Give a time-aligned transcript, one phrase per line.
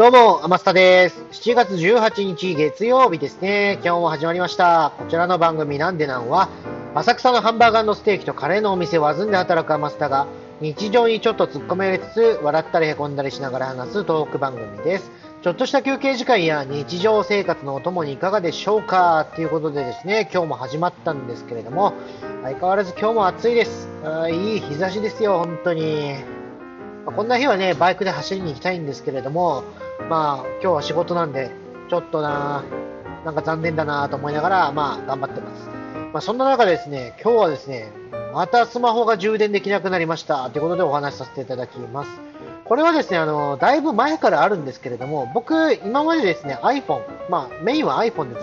[0.00, 1.26] どうも、アマスタです。
[1.30, 3.74] 7月18日月曜日ですね。
[3.84, 4.94] 今日も始まりました。
[4.96, 6.48] こちらの番組なんでなんは、
[6.94, 10.26] 浅草のハンバーガーのステーキとカレーのお店をずんで働くアマスタが、
[10.62, 15.10] 日常にちょっと突っ込めつつ、笑ったりへこんだりしながら話すトーク番組です。
[15.42, 19.26] ちょっとした休憩時間や日常生活のお供にいかがでしょうか？
[19.34, 21.92] ということでですね、今日も始まったんですけれども、
[22.42, 23.86] 相変わらず今日も暑いです。
[24.02, 26.14] あいい日差しですよ、本当に。
[27.04, 29.64] こんな日はね、バイクで走りに行きたいんですけれども、
[30.10, 31.52] まあ、今日は仕事なんで、
[31.88, 32.64] ちょっとな、
[33.24, 35.68] なんか残念だなと思いながら、まあ、頑張ってます。
[36.12, 37.92] まあ、そんな中ですね、今日はですね、
[38.34, 42.10] またスマホが充電できなくなりましたということでお話しさせていただきます。
[42.64, 48.40] これはですね、あの、だいぶ前からあるんですけれども、僕、今までですね、iPhone、まあ、メインは iPhone で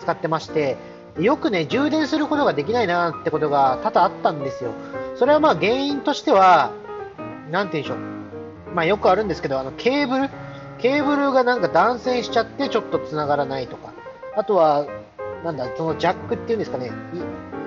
[0.00, 0.76] 使ってまして、
[1.20, 4.72] よくね、充電することができないなってことが多々あったんですよ。
[5.14, 6.72] それはまあ原因としては、
[7.52, 8.74] なんて言うんでしょう。
[8.74, 10.30] まあよくあるんですけど、あの、ケーブル
[10.78, 13.92] ケーブルがなんか断線しちゃってちょっと繋がらないとか、
[14.36, 14.86] あとは、
[15.44, 16.90] なんだ、そのジャックっていうんですかね、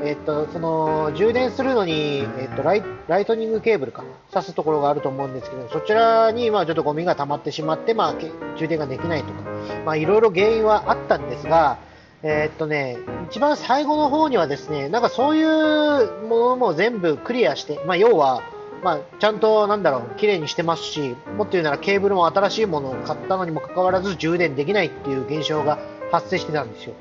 [0.04, 8.16] えっ、と、その、充電するのに、えっ、とライ、ライトニングケーブルか、挿すところがあると思うんですけど、そちらに、まあ、ちょっとゴミが溜まってしまって、まあ、
[8.58, 9.42] 充電ができないとか、
[9.86, 11.78] まあ、いろいろ原因はあったんですが、
[12.24, 12.98] えっとね、
[13.30, 18.42] 一番最後の方にはですね、なんかそういうものも全部クリアして、まあ、要は、
[18.84, 25.80] まあ、ちゃんと、なんだろう、綺麗にしてますし、もっと言うならケーブルも新しいものを買ったのにもかかわらず充電できないっていう現象が
[26.12, 26.94] 発生してたんですよ。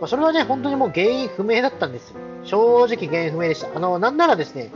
[0.00, 2.14] まあ、それはね、本当にもう原因不明だったんです。
[2.44, 3.68] 正直原因不明でした。
[3.74, 4.70] あの、なんならですね、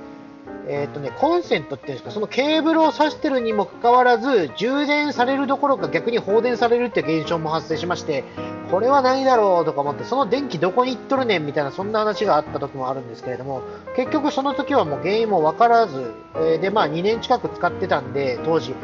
[0.69, 8.25] えー、とね、コンセントっていうんですか、そのケーブルを挿してるにもかかわらず、充電されるどころか逆に放電されるって現象も発生しまして、
[8.71, 13.63] これは何だろうとか思って、その電気どこに行っとるねんみたいな、そんな話があった時もあるんですけれども、
[13.97, 18.75] 結局その時はもう原因もわからず、えー、で、まあ2年近く使ってたんで、当時。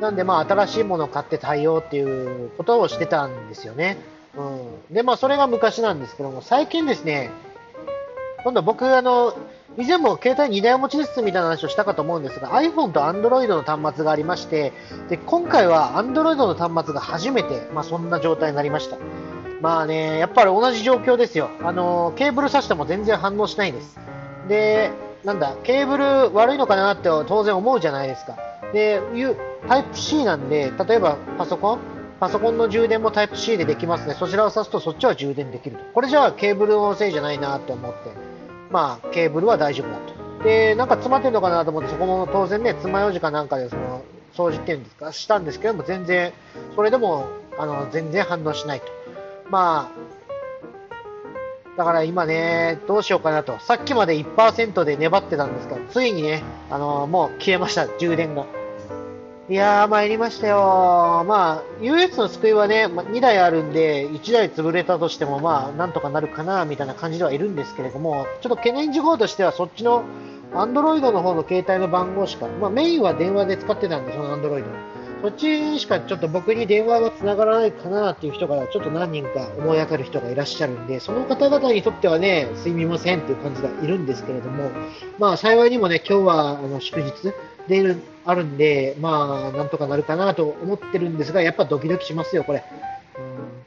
[0.00, 3.98] なんでまあ新しいものを買って対応っていうことをしてたんですよね。
[4.36, 4.94] うん。
[4.94, 7.30] で、まあそれが昔なんですけども、最近ですね、
[8.44, 9.34] 今度僕、あの、
[9.80, 14.72] 以前も携帯2台持ちですみたいな話をしたかと思うんですが、iPhone と Android の端末がありまして、
[15.08, 18.96] で、今回は Android の端末が初めて、まあそんな状態になりました。
[19.60, 21.50] まあね、やっぱり同じ状況ですよ。
[21.62, 24.00] あの、ケーブル挿しても全然反応しないです。
[24.48, 24.90] で、
[25.22, 28.36] なんだ、ケーブル悪いのかなって当然思うじゃないですか。
[28.72, 29.00] で、
[29.68, 31.78] タイプ C なんで、例えばパソコン？
[32.18, 34.14] パソコンの充電もタイプ C でできますね。
[34.14, 35.84] そちらを挿すとそっちは充電できると。
[35.94, 38.27] これじゃあケーブルのせいじゃないなって思って。
[38.70, 39.98] まあ、ケーブルは大丈夫だ
[40.38, 40.44] と。
[40.44, 44.02] で、なんか詰まってるのかなと思って、そこも当然ね、爪楊枝かなんかでその、
[44.34, 46.32] 掃除っていうんですか、したんですけども、全然、
[46.74, 47.26] それでも、
[47.58, 48.86] あの、全然反応しないと。
[49.50, 53.58] まあ、だから今ね、どうしようかなと。
[53.60, 58.46] さっきまで1%で粘ってたんですが、ついにね、あの、もう消えました、充電が。
[59.50, 61.24] いやー、参りましたよ。
[61.26, 70.04] まあ、US の救いはね、ま2台あるんで、1台潰れたとしても、まあ、なんとかなるかな、みたいな感じではいるんですけれども、ちょっと懸念事項としては、そっちの、
[70.54, 74.68] アンドロイドの方の携帯の番号しか、まあ、メインは電話で使ってたんで、そのアンドロイド。
[75.20, 84.70] そっちしかちょっと僕に電話が繋がらないかなっていう人がちょっと何人か思い当たる人がいらっしゃるんで、その方々にとってはね、すみませんっていう感じがいるんですけれども、
[85.18, 87.12] まあ幸いにもね、今日はあの祝日
[87.66, 92.64] であるんで、まあなんとかなるかなと思ってるんですが、やっぱドキドキしますよ、これ。
[93.16, 93.58] うん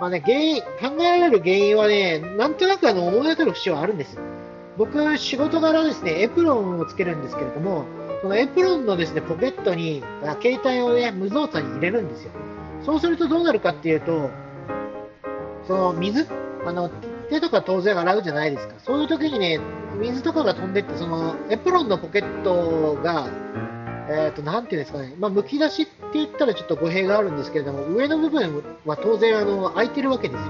[0.00, 4.16] まあね、原因、考えられる原因はね、なんとなくあの思い当たる節はあるんです。
[4.78, 7.84] 僕、仕事柄ですね、エプロンをつけるんですけれども、
[8.22, 10.02] このエプロンのですね、ポケットに、
[10.42, 12.32] 携帯をね、無造作に入れるんですよ。
[12.84, 14.30] そうするとどうなるかっていうと、
[15.66, 16.26] その水、
[16.66, 16.90] あの、
[17.30, 18.74] 手とか当然洗うじゃないですか。
[18.78, 19.58] そういう時にね、
[19.98, 23.28] 水とかが飛んでって、その、エプロンのポケットが、
[24.08, 30.46] え、ー、と、なていうんですかね、まあ、剥き出しって言ったらちょっと語弊があるんですけれども、上の部分は当然、あの、空いてるわけですよ。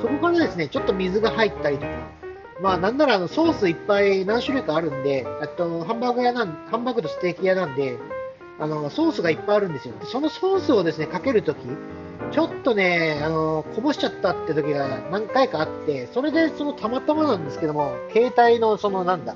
[0.00, 2.21] そこからですね、ちょっと水が入ったりとか、
[2.62, 7.98] まあ、なんならあのソースいっぱい何種類かあるんで、あとハンバーグ屋なん、ハンバーグとステーキ屋なんで、
[8.60, 9.94] あのソースがいっぱいあるんですよ。
[10.04, 11.58] そのソースをですねかけるとき、
[12.30, 19.34] ちょっとね、あのこぼしちゃったって時が何回かあって、それでそのたまたまなんですけども、携帯のそのなんだ、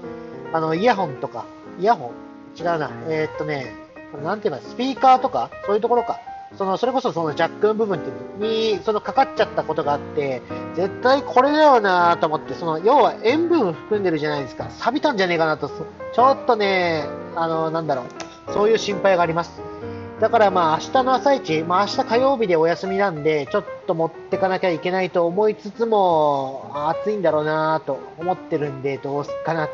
[0.52, 1.46] あのイヤホンとか、
[1.81, 2.58] イヤホン？
[2.58, 3.75] 違うな、えー、っとね、
[4.22, 6.20] なんていうの、スピーカーとか、そういうところか。
[6.56, 10.43] そのそれこそそのジャックの部分ってにそのかかっちゃったことがあって
[10.75, 14.70] 絶対これだよなと思ってその要は塩分含んでるじゃないですか。
[14.70, 15.69] 錆びたんじゃねえかなと。
[15.69, 17.04] ちょっとね
[17.34, 18.02] あのなんだろ
[18.48, 18.52] う。
[18.52, 19.60] そういう心配があります。
[20.20, 29.69] だからまあ明日の朝一、まあ明日火曜日でお休みなんでちょっと持ってかなきゃいけないと思いつつも暑いんだろうなと思ってるんでどうすっかな。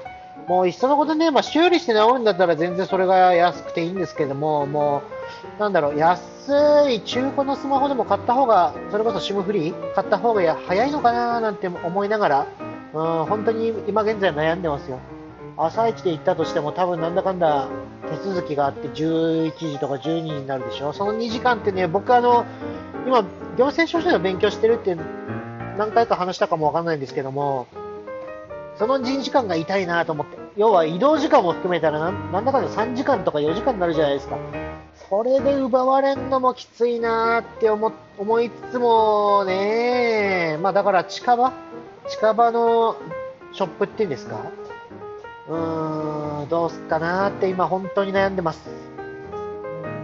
[0.49, 5.22] もういっそのことね、まあ、修理して治るんだったら全然それが安くていいんですけども、もう
[5.59, 6.21] なんだろう、安
[6.91, 9.95] い中古のスマホでも買った方が、それこそ SIM フリー？
[9.95, 12.47] 買った方が早いのかななんて思いながら、
[12.95, 14.99] うん、本当に今現在悩んでますよ。
[15.57, 17.69] 朝一で行ったとしても多分なんだかんだ
[18.23, 20.93] 手続きがあって11時とか12時になるでしょ？
[20.93, 22.45] その2時間ってね、僕あの、
[23.07, 23.25] 今、
[23.59, 24.97] 行政書士の勉強してるって
[25.77, 27.67] 何回か話したかもわかんないんですけども、
[28.79, 30.39] その2時間が痛いなと思って。
[30.57, 34.37] 要は移動時間も含めたらなんだかんだ3時間とか4時間になるじゃないですか。
[35.13, 41.53] それで奪われんのもきついなって思思いつつもね、まあだから近場？
[42.09, 42.97] 近場の
[43.53, 44.41] ショップっていうんですか？
[45.51, 48.63] うーん、どうすっかなって今本当に悩んでます。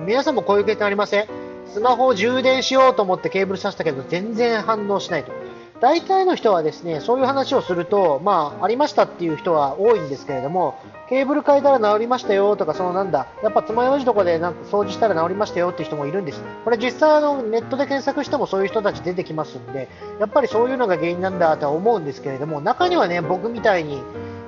[0.05, 1.27] 皆さんもこういう経験ありません？
[1.73, 5.33] スマホを充電しようと思ってケーブル挿したけど全然反応しないと。
[5.81, 16.43] 大体の人はですね、そういう話をすると、まあ、ありましたっていう人は多いんですけれども、ケーブル変えたら治りましたよとか、そのなんだ、やっぱ爪楊枝とかでなんか掃除したら治りましたよっていう人もいるんです。
[16.65, 19.89] これ実際あのネットで検索してもそういう人たち出てきますんで、
[20.19, 24.03] やっぱりそういうのが原因なんだとは思うんですけれども、中にはね、僕みたいに、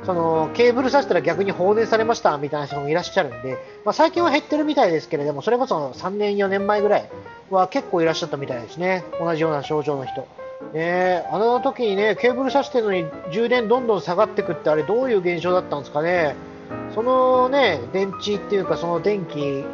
[0.04, 7.10] そのケーブル挿したら逆に放電されましたみたいな人もいらっしゃるんで、まあ、最近は減ってるみたいですけれども、それこそ3年、4年前ぐらい
[7.50, 10.26] は結構いらっしゃったみたいですね、同じような症状の人。
[10.72, 16.36] ね、あの時にねケーブル挿してるのに充電どんどん下がっていくってあれどういう現象だったんですかね。
[16.94, 19.64] そのね電池っていうかその電気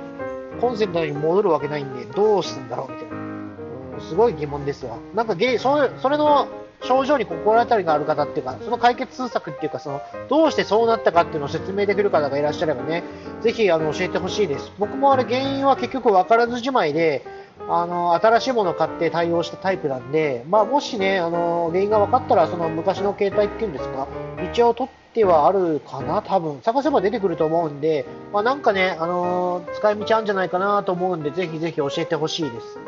[0.60, 4.96] コンセントに戻るわけないんでどうするんだろうみたいな、すごい疑問ですわ。
[5.14, 6.48] なんかゲそそれの
[6.82, 13.02] 症状に心当たりがある方っていうかその解決策っていうかそのどうしてそうなったかっていうのを説明できる方がいらっしゃればね
[13.42, 14.72] ぜひあの教えてほしいです。
[14.78, 17.24] 僕もあれ原因は結局分からずじまいで
[17.68, 24.06] あの新しいものを買って対応したタイプなんで、まあ、もしね、あの原因が分かったら、その昔の携帯っていうんですか、
[24.52, 32.78] 一応取ってはあるかな、多分探せば出てくると思うんで、まあ、なんかね、あの使い道あるんじゃないかなと思うんで、ぜひぜひ教えてほしいです。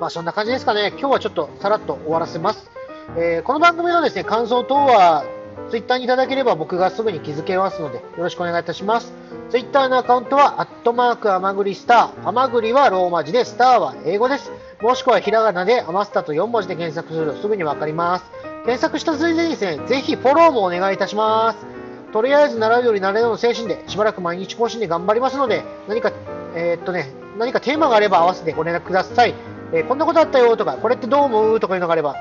[0.00, 2.70] まあ、そんな感じですかね、今日はちょっとさらっと終わらせます。
[3.16, 5.24] えー、この番組のですね感想等は
[5.70, 9.12] ツイッターにいただければ僕がすぐに気づけますので、よろしくお願いいたします。
[9.52, 12.26] ツイッターのアカウントは、アットマーク、アマグリスター。
[12.26, 14.50] アマグリはローマ字で、スターは英語です。
[14.80, 18.24] もしくはひらがなで、アマスタと4文字で検索するとすぐにわかります。
[18.64, 21.66] 検索したついでにですね、ぜひフォローもお願いいたします。
[22.14, 26.12] とりあえず習うより慣れの精神で、しばらく毎日更新で頑張りますので、何か、
[26.54, 29.34] えー、っとね、何かテーマがあれば合わせてご連絡ください。
[29.74, 32.16] えー、こんなことあったよとか、これってどう思うとかいうのがあれば、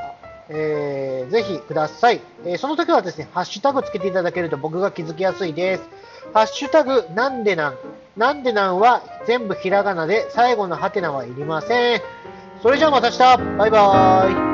[0.53, 5.83] えー、ぜひください、えー、その時はですね、ハッシュタグつけていただけると僕が気づきやすいです。
[6.33, 7.77] ハッシュタグ、なんでなん。
[8.18, 12.01] なんでなんは全部ひらがなで最後のハテナはいりません。
[12.62, 14.50] それじゃあまた明日バイバーイ